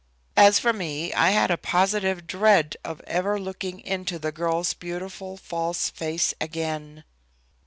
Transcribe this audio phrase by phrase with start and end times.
[0.35, 5.37] As for me, I had a positive dread of ever looking into the girl's beautiful
[5.37, 7.03] false face again.